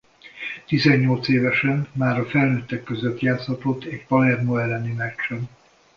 Tizennyolc 0.65 1.27
évesen 1.27 1.87
már 1.93 2.19
a 2.19 2.25
felnőttek 2.25 2.83
között 2.83 3.19
játszhatott 3.19 3.83
egy 3.83 4.05
Palermo 4.07 4.57
elleni 4.57 4.91
meccsen. 4.91 5.49